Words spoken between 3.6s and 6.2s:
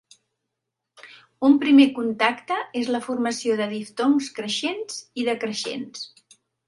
de diftongs creixents i decreixents.